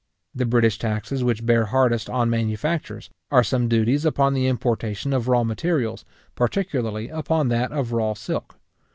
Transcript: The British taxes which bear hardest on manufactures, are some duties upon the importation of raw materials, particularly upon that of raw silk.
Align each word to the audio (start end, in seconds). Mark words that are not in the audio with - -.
The 0.33 0.47
British 0.47 0.79
taxes 0.79 1.23
which 1.23 1.45
bear 1.45 1.65
hardest 1.65 2.09
on 2.09 2.27
manufactures, 2.27 3.11
are 3.29 3.43
some 3.43 3.67
duties 3.67 4.03
upon 4.03 4.33
the 4.33 4.47
importation 4.47 5.13
of 5.13 5.27
raw 5.27 5.43
materials, 5.43 6.05
particularly 6.33 7.09
upon 7.09 7.49
that 7.49 7.71
of 7.71 7.91
raw 7.91 8.15
silk. 8.15 8.55